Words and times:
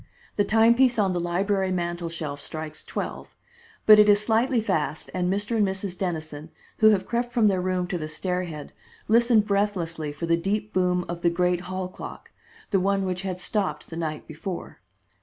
The 0.35 0.43
timepiece 0.43 0.97
on 0.97 1.13
the 1.13 1.19
library 1.19 1.71
mantel 1.71 2.09
shelf 2.09 2.41
strikes 2.41 2.83
twelve; 2.83 3.35
but 3.85 3.99
it 3.99 4.09
is 4.09 4.19
slightly 4.19 4.59
fast, 4.59 5.11
and 5.13 5.31
Mr. 5.31 5.55
and 5.57 5.63
Mrs. 5.63 5.95
Dennison, 5.95 6.49
who 6.79 6.89
have 6.89 7.05
crept 7.05 7.31
from 7.31 7.45
their 7.45 7.61
room 7.61 7.85
to 7.85 7.99
the 7.99 8.07
stair 8.07 8.45
head, 8.45 8.73
listen 9.07 9.41
breathlessly 9.41 10.11
for 10.11 10.25
the 10.25 10.35
deep 10.37 10.73
boom 10.73 11.05
of 11.07 11.21
the 11.21 11.29
great 11.29 11.61
hall 11.69 11.87
clock 11.87 12.31
the 12.71 12.79
one 12.79 13.05
which 13.05 13.21
had 13.21 13.39
stopped 13.39 13.91
the 13.91 13.95
night 13.95 14.25
before. 14.25 14.79